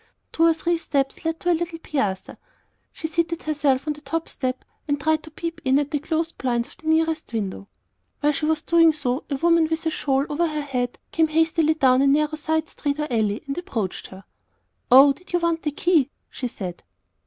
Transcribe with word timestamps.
Two 0.31 0.47
or 0.47 0.53
three 0.55 0.79
steps 0.79 1.23
led 1.25 1.39
to 1.41 1.51
a 1.51 1.53
little 1.53 1.77
piazza. 1.77 2.39
She 2.91 3.05
seated 3.05 3.43
herself 3.43 3.85
on 3.85 3.93
the 3.93 4.01
top 4.01 4.27
step, 4.27 4.65
and 4.87 4.99
tried 4.99 5.21
to 5.21 5.29
peep 5.29 5.61
in 5.63 5.77
at 5.77 5.91
the 5.91 5.99
closed 5.99 6.39
blinds 6.39 6.67
of 6.67 6.77
the 6.77 6.87
nearest 6.87 7.31
window. 7.33 7.67
While 8.19 8.31
she 8.33 8.47
was 8.47 8.63
doing 8.63 8.93
so, 8.93 9.25
a 9.29 9.35
woman 9.35 9.67
with 9.67 9.85
a 9.85 9.91
shawl 9.91 10.25
over 10.27 10.47
her 10.47 10.61
head 10.61 10.97
came 11.11 11.27
hastily 11.27 11.75
down 11.75 12.01
a 12.01 12.07
narrow 12.07 12.35
side 12.35 12.67
street 12.67 12.97
or 12.97 13.05
alley, 13.13 13.43
and 13.45 13.55
approached 13.59 14.07
her. 14.07 14.23
"Oh, 14.89 15.13
did 15.13 15.33
you 15.33 15.37
want 15.37 15.61
the 15.61 15.69
key?" 15.71 16.09
she 16.31 16.47
said. 16.47 16.81